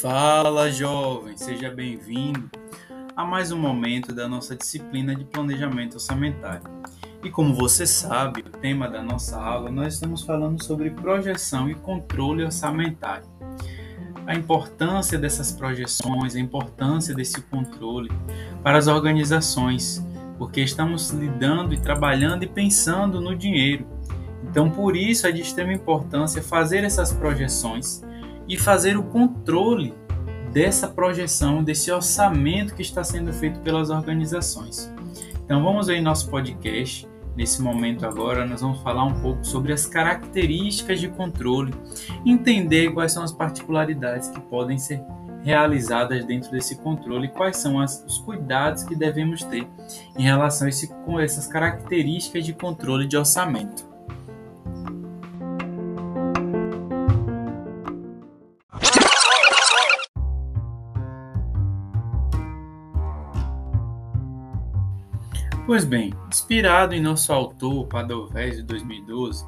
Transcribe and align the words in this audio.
Fala, 0.00 0.68
jovem, 0.68 1.36
seja 1.36 1.70
bem-vindo 1.70 2.50
a 3.14 3.24
mais 3.24 3.52
um 3.52 3.58
momento 3.58 4.12
da 4.12 4.26
nossa 4.26 4.56
disciplina 4.56 5.14
de 5.14 5.24
planejamento 5.24 5.94
orçamentário. 5.94 6.64
E 7.22 7.30
como 7.30 7.54
você 7.54 7.86
sabe, 7.86 8.40
o 8.40 8.50
tema 8.50 8.88
da 8.88 9.00
nossa 9.00 9.40
aula, 9.40 9.70
nós 9.70 9.94
estamos 9.94 10.24
falando 10.24 10.60
sobre 10.60 10.90
projeção 10.90 11.70
e 11.70 11.76
controle 11.76 12.42
orçamentário. 12.42 13.28
A 14.26 14.34
importância 14.34 15.16
dessas 15.16 15.52
projeções, 15.52 16.34
a 16.34 16.40
importância 16.40 17.14
desse 17.14 17.40
controle 17.42 18.10
para 18.60 18.76
as 18.76 18.88
organizações, 18.88 20.04
porque 20.36 20.62
estamos 20.62 21.10
lidando 21.10 21.72
e 21.72 21.80
trabalhando 21.80 22.42
e 22.42 22.48
pensando 22.48 23.20
no 23.20 23.36
dinheiro. 23.36 23.95
Então, 24.44 24.70
por 24.70 24.96
isso 24.96 25.26
é 25.26 25.32
de 25.32 25.42
extrema 25.42 25.72
importância 25.72 26.42
fazer 26.42 26.84
essas 26.84 27.12
projeções 27.12 28.02
e 28.48 28.56
fazer 28.56 28.96
o 28.96 29.02
controle 29.02 29.94
dessa 30.52 30.88
projeção, 30.88 31.62
desse 31.62 31.90
orçamento 31.90 32.74
que 32.74 32.82
está 32.82 33.04
sendo 33.04 33.32
feito 33.32 33.60
pelas 33.60 33.90
organizações. 33.90 34.90
Então 35.44 35.62
vamos 35.62 35.86
ver 35.86 36.00
nosso 36.00 36.30
podcast. 36.30 37.06
Nesse 37.36 37.60
momento 37.60 38.06
agora 38.06 38.46
nós 38.46 38.62
vamos 38.62 38.80
falar 38.80 39.04
um 39.04 39.20
pouco 39.20 39.44
sobre 39.44 39.72
as 39.74 39.84
características 39.84 40.98
de 40.98 41.08
controle, 41.08 41.74
entender 42.24 42.90
quais 42.92 43.12
são 43.12 43.22
as 43.22 43.32
particularidades 43.32 44.28
que 44.28 44.40
podem 44.40 44.78
ser 44.78 45.02
realizadas 45.42 46.24
dentro 46.24 46.50
desse 46.50 46.76
controle, 46.76 47.28
quais 47.28 47.58
são 47.58 47.78
as, 47.78 48.02
os 48.04 48.18
cuidados 48.18 48.82
que 48.82 48.96
devemos 48.96 49.44
ter 49.44 49.68
em 50.16 50.22
relação 50.22 50.66
a 50.66 50.70
esse, 50.70 50.88
com 51.04 51.20
essas 51.20 51.46
características 51.46 52.46
de 52.46 52.54
controle 52.54 53.06
de 53.06 53.16
orçamento. 53.16 53.86
Pois 65.66 65.84
bem, 65.84 66.14
inspirado 66.28 66.94
em 66.94 67.00
nosso 67.00 67.32
autor 67.32 67.88
Padovese 67.88 68.58
de 68.58 68.68
2012, 68.68 69.44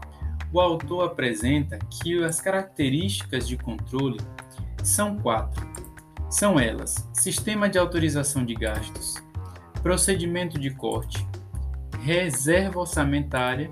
o 0.52 0.61
autor 0.61 1.05
apresenta 1.05 1.78
que 1.78 2.24
as 2.24 2.41
características 2.41 3.47
de 3.47 3.56
controle 3.56 4.19
são 4.83 5.16
quatro. 5.16 5.64
São 6.28 6.58
elas: 6.58 7.08
sistema 7.12 7.69
de 7.69 7.78
autorização 7.78 8.44
de 8.44 8.56
gastos, 8.56 9.14
procedimento 9.80 10.58
de 10.58 10.70
corte, 10.70 11.24
reserva 12.02 12.80
orçamentária 12.80 13.70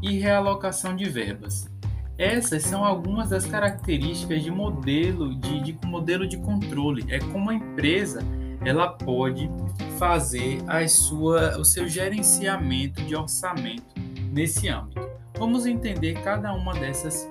e 0.00 0.18
realocação 0.18 0.96
de 0.96 1.04
verbas. 1.10 1.70
Essas 2.16 2.62
são 2.62 2.86
algumas 2.86 3.28
das 3.28 3.44
características 3.44 4.42
de 4.42 4.50
modelo 4.50 5.34
de, 5.34 5.60
de 5.60 5.86
modelo 5.86 6.26
de 6.26 6.38
controle. 6.38 7.04
É 7.10 7.18
como 7.18 7.50
a 7.50 7.54
empresa 7.54 8.20
ela 8.64 8.88
pode 8.88 9.50
fazer 9.98 10.62
a 10.66 10.86
sua, 10.86 11.58
o 11.58 11.64
seu 11.64 11.88
gerenciamento 11.88 13.02
de 13.02 13.14
orçamento 13.14 13.84
nesse 14.32 14.68
âmbito. 14.68 15.08
Vamos 15.38 15.66
entender 15.66 16.14
cada 16.22 16.52
uma 16.52 16.72
dessas 16.72 17.28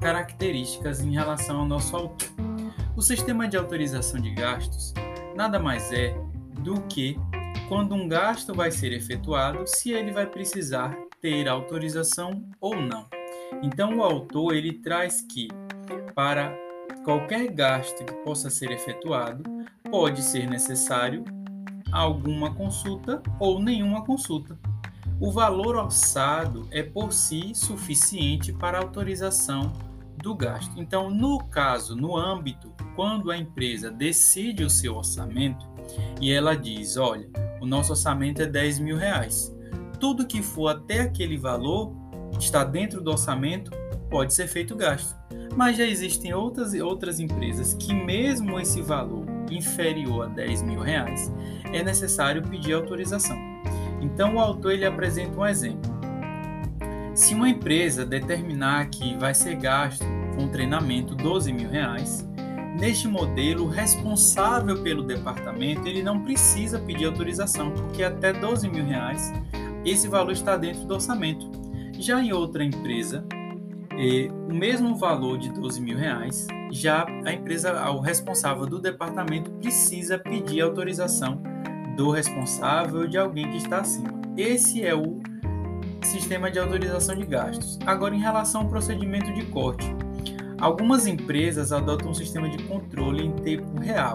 características 0.00 1.00
em 1.00 1.12
relação 1.12 1.60
ao 1.60 1.66
nosso 1.66 1.94
autor. 1.96 2.28
O 2.96 3.02
sistema 3.02 3.46
de 3.46 3.56
autorização 3.56 4.20
de 4.20 4.30
gastos 4.30 4.94
nada 5.36 5.58
mais 5.58 5.92
é 5.92 6.16
do 6.60 6.80
que 6.82 7.16
quando 7.68 7.94
um 7.94 8.08
gasto 8.08 8.54
vai 8.54 8.70
ser 8.70 8.92
efetuado, 8.92 9.66
se 9.66 9.92
ele 9.92 10.10
vai 10.10 10.26
precisar 10.26 10.96
ter 11.20 11.48
autorização 11.48 12.44
ou 12.60 12.74
não. 12.74 13.06
Então 13.62 13.98
o 13.98 14.02
autor 14.02 14.54
ele 14.54 14.72
traz 14.72 15.20
que 15.20 15.48
para 16.14 16.56
qualquer 17.08 17.50
gasto 17.50 18.04
que 18.04 18.12
possa 18.16 18.50
ser 18.50 18.70
efetuado, 18.70 19.42
pode 19.90 20.20
ser 20.20 20.46
necessário 20.46 21.24
alguma 21.90 22.54
consulta 22.54 23.22
ou 23.40 23.58
nenhuma 23.58 24.04
consulta. 24.04 24.58
O 25.18 25.32
valor 25.32 25.74
orçado 25.74 26.68
é 26.70 26.82
por 26.82 27.14
si 27.14 27.54
suficiente 27.54 28.52
para 28.52 28.76
autorização 28.76 29.72
do 30.18 30.34
gasto. 30.34 30.78
Então, 30.78 31.08
no 31.08 31.42
caso, 31.44 31.96
no 31.96 32.14
âmbito, 32.14 32.70
quando 32.94 33.30
a 33.30 33.38
empresa 33.38 33.90
decide 33.90 34.62
o 34.62 34.68
seu 34.68 34.94
orçamento 34.94 35.66
e 36.20 36.30
ela 36.30 36.54
diz: 36.54 36.98
olha, 36.98 37.30
o 37.58 37.64
nosso 37.64 37.92
orçamento 37.92 38.42
é 38.42 38.46
10 38.46 38.80
mil 38.80 38.98
reais, 38.98 39.50
tudo 39.98 40.26
que 40.26 40.42
for 40.42 40.68
até 40.68 41.00
aquele 41.00 41.38
valor 41.38 41.90
está 42.38 42.64
dentro 42.64 43.00
do 43.00 43.10
orçamento, 43.10 43.70
pode 44.10 44.34
ser 44.34 44.46
feito 44.46 44.76
gasto. 44.76 45.16
Mas 45.56 45.76
já 45.76 45.84
existem 45.84 46.32
outras, 46.32 46.72
outras 46.74 47.20
empresas 47.20 47.74
que, 47.74 47.92
mesmo 47.92 48.58
esse 48.58 48.80
valor 48.80 49.26
inferior 49.50 50.26
a 50.26 50.28
10 50.28 50.62
mil 50.62 50.80
reais, 50.80 51.32
é 51.72 51.82
necessário 51.82 52.42
pedir 52.42 52.74
autorização. 52.74 53.36
Então, 54.00 54.36
o 54.36 54.40
autor 54.40 54.72
ele 54.72 54.84
apresenta 54.84 55.38
um 55.38 55.46
exemplo. 55.46 55.98
Se 57.14 57.34
uma 57.34 57.48
empresa 57.48 58.06
determinar 58.06 58.88
que 58.90 59.16
vai 59.16 59.34
ser 59.34 59.56
gasto 59.56 60.04
com 60.36 60.46
treinamento 60.48 61.16
12 61.16 61.52
mil 61.52 61.68
reais, 61.68 62.28
neste 62.78 63.08
modelo, 63.08 63.64
o 63.64 63.68
responsável 63.68 64.80
pelo 64.82 65.02
departamento 65.02 65.88
ele 65.88 66.02
não 66.02 66.22
precisa 66.22 66.78
pedir 66.78 67.06
autorização, 67.06 67.72
porque 67.72 68.04
até 68.04 68.32
12 68.32 68.68
mil 68.68 68.84
reais 68.84 69.32
esse 69.84 70.06
valor 70.06 70.30
está 70.30 70.56
dentro 70.56 70.84
do 70.84 70.94
orçamento. 70.94 71.50
Já 71.98 72.22
em 72.22 72.32
outra 72.32 72.62
empresa, 72.62 73.24
e 73.98 74.30
o 74.48 74.54
mesmo 74.54 74.94
valor 74.94 75.38
de 75.38 75.52
12 75.52 75.80
mil 75.80 75.98
reais, 75.98 76.46
já 76.70 77.04
a 77.24 77.32
empresa, 77.32 77.90
o 77.90 77.98
responsável 77.98 78.64
do 78.64 78.78
departamento 78.78 79.50
precisa 79.50 80.16
pedir 80.16 80.60
autorização 80.60 81.42
do 81.96 82.12
responsável 82.12 83.08
de 83.08 83.18
alguém 83.18 83.50
que 83.50 83.56
está 83.56 83.80
acima. 83.80 84.20
Esse 84.36 84.84
é 84.84 84.94
o 84.94 85.20
sistema 86.04 86.48
de 86.48 86.60
autorização 86.60 87.16
de 87.16 87.26
gastos. 87.26 87.76
Agora, 87.84 88.14
em 88.14 88.20
relação 88.20 88.60
ao 88.60 88.68
procedimento 88.68 89.32
de 89.32 89.44
corte, 89.46 89.92
algumas 90.60 91.08
empresas 91.08 91.72
adotam 91.72 92.10
um 92.12 92.14
sistema 92.14 92.48
de 92.48 92.62
controle 92.64 93.26
em 93.26 93.32
tempo 93.32 93.80
real, 93.80 94.14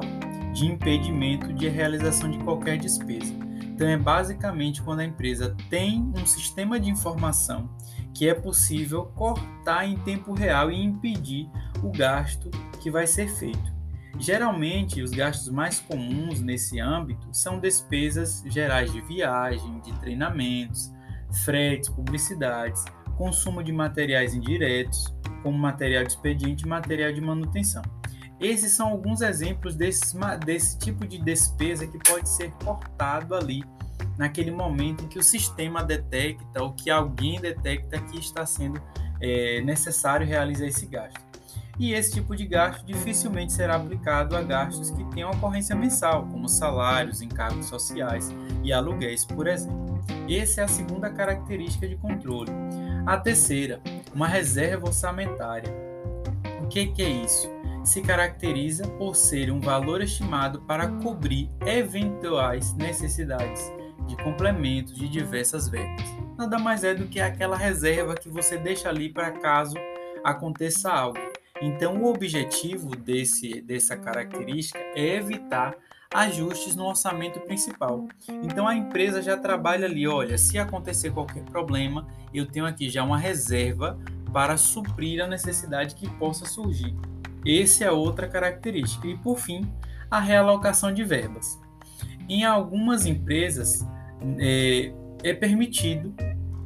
de 0.54 0.66
impedimento 0.66 1.52
de 1.52 1.68
realização 1.68 2.32
de 2.32 2.38
qualquer 2.38 2.78
despesa. 2.78 3.34
Então, 3.64 3.86
é 3.86 3.98
basicamente 3.98 4.82
quando 4.82 5.02
a 5.02 5.06
empresa 5.06 5.58
tem 5.70 6.10
um 6.16 6.26
sistema 6.26 6.80
de 6.80 6.90
informação 6.90 7.70
que 8.14 8.30
é 8.30 8.34
possível 8.34 9.06
cortar 9.16 9.88
em 9.88 9.98
tempo 9.98 10.34
real 10.34 10.72
e 10.72 10.82
impedir 10.82 11.50
o 11.82 11.92
gasto 11.92 12.50
que 12.80 12.92
vai 12.92 13.08
ser 13.08 13.28
feito. 13.28 13.74
Geralmente, 14.20 15.02
os 15.02 15.12
gastos 15.12 15.50
mais 15.50 15.80
comuns 15.80 16.40
nesse 16.40 16.80
âmbito 16.80 17.28
são 17.32 17.60
despesas 17.60 18.44
gerais 18.46 18.92
de 18.92 19.02
viagem, 19.02 19.80
de 19.82 19.92
treinamentos, 20.00 20.94
fretes, 21.44 21.90
publicidades, 21.90 22.86
consumo 23.18 23.64
de 23.64 23.72
materiais 23.72 24.36
indiretos, 24.36 25.14
como 25.42 25.58
material 25.58 26.04
de 26.04 26.12
expediente 26.12 26.64
e 26.64 26.68
material 26.68 27.12
de 27.12 27.22
manutenção. 27.22 27.82
Esses 28.40 28.74
são 28.74 28.90
alguns 28.90 29.22
exemplos 29.22 29.76
desse, 29.76 30.16
desse 30.46 30.78
tipo 30.78 31.08
de 31.08 31.18
despesa 31.18 31.88
que 31.88 31.98
pode 31.98 32.30
ser 32.30 32.52
cortado 32.64 33.36
ali 33.36 33.64
naquele 34.18 34.52
momento 34.52 35.06
em 35.06 35.08
que 35.08 35.20
o 35.20 35.24
sistema 35.24 35.84
detecta 35.84 36.62
ou 36.62 36.74
que 36.74 36.90
alguém 36.90 37.40
detecta 37.40 38.00
que 38.00 38.20
está 38.20 38.46
sendo 38.46 38.82
é, 39.22 39.62
necessário 39.62 40.26
realizar 40.28 40.66
esse 40.66 40.86
gasto. 40.86 41.22
E 41.80 41.94
esse 41.94 42.14
tipo 42.14 42.36
de 42.36 42.46
gasto 42.46 42.86
dificilmente 42.86 43.52
será 43.52 43.76
aplicado 43.76 44.38
a 44.38 44.42
gastos 44.44 44.92
que 44.92 45.04
tenham 45.06 45.32
ocorrência 45.32 45.76
mensal, 45.76 46.28
como 46.28 46.48
salários, 46.48 47.22
encargos 47.22 47.66
sociais 47.66 48.32
e 48.64 48.72
aluguéis, 48.72 49.26
por 49.26 49.48
exemplo. 49.48 50.00
Essa 50.30 50.62
é 50.62 50.64
a 50.66 50.68
segunda 50.68 51.10
característica 51.10 51.88
de 51.88 51.96
controle. 51.96 52.52
A 53.08 53.18
terceira, 53.18 53.82
uma 54.14 54.28
reserva 54.28 54.88
orçamentária. 54.88 55.74
O 56.62 56.68
que, 56.68 56.88
que 56.88 57.02
é 57.02 57.10
isso? 57.10 57.50
Se 57.84 58.02
caracteriza 58.02 58.88
por 58.88 59.16
ser 59.16 59.52
um 59.52 59.60
valor 59.60 60.02
estimado 60.02 60.62
para 60.62 60.88
cobrir 60.88 61.50
eventuais 61.66 62.74
necessidades 62.76 63.72
de 64.08 64.16
complementos 64.18 64.96
de 64.96 65.08
diversas 65.08 65.68
verbas. 65.68 66.06
Nada 66.38 66.58
mais 66.58 66.84
é 66.84 66.94
do 66.94 67.08
que 67.08 67.20
aquela 67.20 67.56
reserva 67.56 68.16
que 68.16 68.30
você 68.30 68.58
deixa 68.58 68.90
ali 68.90 69.10
para 69.10 69.32
caso 69.32 69.76
aconteça 70.24 70.92
algo. 70.92 71.20
Então, 71.62 72.02
o 72.02 72.08
objetivo 72.08 72.96
desse, 72.96 73.62
dessa 73.62 73.96
característica 73.96 74.80
é 74.96 75.16
evitar 75.16 75.76
ajustes 76.14 76.76
no 76.76 76.86
orçamento 76.86 77.40
principal. 77.42 78.08
Então, 78.44 78.68
a 78.68 78.76
empresa 78.76 79.22
já 79.22 79.38
trabalha 79.38 79.86
ali, 79.86 80.08
olha, 80.08 80.38
se 80.38 80.58
acontecer 80.60 81.12
qualquer 81.12 81.44
problema, 81.44 82.08
eu 82.34 82.46
tenho 82.46 82.66
aqui 82.66 82.90
já 82.90 83.04
uma 83.04 83.18
reserva 83.18 83.98
para 84.32 84.58
suprir 84.58 85.24
a 85.24 85.28
necessidade 85.28 85.96
que 85.96 86.10
possa 86.18 86.46
surgir. 86.46 86.96
Essa 87.46 87.86
é 87.86 87.92
outra 87.92 88.28
característica. 88.28 89.08
E, 89.08 89.18
por 89.18 89.40
fim, 89.40 89.72
a 90.10 90.20
realocação 90.20 90.94
de 90.94 91.04
verbas. 91.04 91.60
Em 92.30 92.46
algumas 92.46 93.06
empresas, 93.06 93.86
é, 94.40 94.92
é 95.24 95.34
permitido 95.34 96.14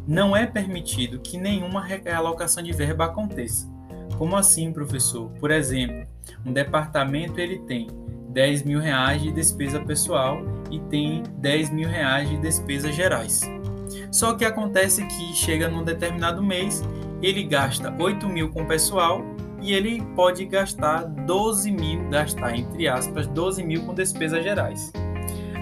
não 0.07 0.35
é 0.35 0.45
permitido 0.45 1.19
que 1.19 1.37
nenhuma 1.37 1.83
realocação 1.83 2.63
de 2.63 2.71
verba 2.71 3.05
aconteça. 3.05 3.69
Como 4.17 4.37
assim, 4.37 4.71
professor? 4.71 5.29
Por 5.37 5.51
exemplo, 5.51 6.07
um 6.45 6.53
departamento 6.53 7.39
ele 7.41 7.59
tem 7.59 7.87
10 8.29 8.63
mil 8.63 8.79
reais 8.79 9.21
de 9.21 9.31
despesa 9.31 9.81
pessoal 9.81 10.41
e 10.71 10.79
tem 10.79 11.23
10 11.39 11.71
mil 11.71 11.89
reais 11.89 12.29
de 12.29 12.37
despesas 12.37 12.95
gerais. 12.95 13.41
Só 14.09 14.33
que 14.33 14.45
acontece 14.45 15.05
que 15.05 15.35
chega 15.35 15.67
num 15.67 15.83
determinado 15.83 16.41
mês, 16.41 16.81
ele 17.21 17.43
gasta 17.43 17.93
8 17.99 18.29
mil 18.29 18.49
com 18.49 18.65
pessoal 18.65 19.21
e 19.61 19.73
ele 19.73 20.01
pode 20.15 20.45
gastar 20.45 21.03
12 21.03 21.69
mil, 21.69 22.09
gastar 22.09 22.55
entre 22.55 22.87
aspas, 22.87 23.27
12 23.27 23.63
mil 23.63 23.83
com 23.83 23.93
despesas 23.93 24.43
gerais. 24.43 24.91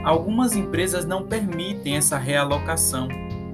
Algumas 0.06 0.56
empresas 0.56 1.04
não 1.04 1.26
permitem 1.26 1.98
essa 1.98 2.16
realocação 2.16 3.08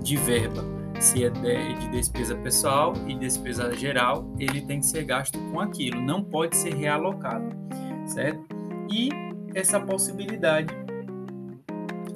de 0.04 0.18
verba. 0.18 0.66
Se 1.00 1.24
é 1.24 1.30
de 1.30 1.90
despesa 1.92 2.36
pessoal 2.36 2.94
e 3.08 3.16
despesa 3.16 3.74
geral, 3.74 4.30
ele 4.38 4.60
tem 4.60 4.82
que 4.82 4.86
ser 4.86 5.06
gasto 5.06 5.40
com 5.50 5.62
aquilo, 5.62 6.02
não 6.02 6.22
pode 6.22 6.58
ser 6.58 6.74
realocado, 6.74 7.56
certo? 8.06 8.44
E 8.92 9.10
essa 9.56 9.80
possibilidade 9.80 10.76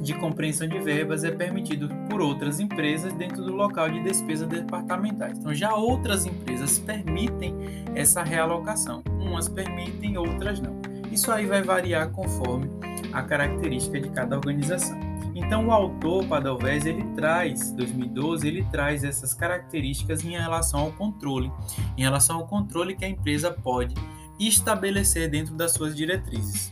de 0.01 0.13
compreensão 0.15 0.67
de 0.67 0.79
verbas 0.79 1.23
é 1.23 1.31
permitido 1.31 1.87
por 2.09 2.19
outras 2.21 2.59
empresas 2.59 3.13
dentro 3.13 3.41
do 3.41 3.53
local 3.53 3.89
de 3.89 4.03
despesa 4.03 4.45
departamentais. 4.45 5.39
Então, 5.39 5.53
já 5.53 5.73
outras 5.73 6.25
empresas 6.25 6.77
permitem 6.77 7.55
essa 7.95 8.21
realocação. 8.21 9.01
Umas 9.17 9.47
permitem, 9.47 10.17
outras 10.17 10.59
não. 10.59 10.75
Isso 11.09 11.31
aí 11.31 11.45
vai 11.45 11.63
variar 11.63 12.09
conforme 12.11 12.69
a 13.13 13.21
característica 13.23 13.99
de 13.99 14.09
cada 14.09 14.35
organização. 14.35 14.99
Então, 15.35 15.67
o 15.67 15.71
autor 15.71 16.25
Padovés 16.25 16.85
ele 16.85 17.03
traz, 17.15 17.71
2012, 17.71 18.47
ele 18.47 18.63
traz 18.71 19.03
essas 19.03 19.33
características 19.33 20.23
em 20.23 20.31
relação 20.31 20.79
ao 20.79 20.91
controle, 20.93 21.51
em 21.97 22.01
relação 22.01 22.37
ao 22.37 22.47
controle 22.47 22.95
que 22.95 23.03
a 23.03 23.09
empresa 23.09 23.51
pode 23.51 23.93
estabelecer 24.39 25.29
dentro 25.29 25.53
das 25.53 25.73
suas 25.73 25.95
diretrizes. 25.95 26.71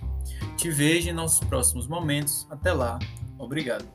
Te 0.57 0.69
vejo 0.69 1.09
em 1.09 1.13
nossos 1.13 1.45
próximos 1.47 1.87
momentos. 1.87 2.47
Até 2.49 2.71
lá. 2.71 2.99
Obrigado. 3.37 3.85